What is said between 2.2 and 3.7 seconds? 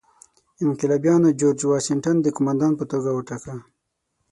د قوماندان په توګه وټاکه.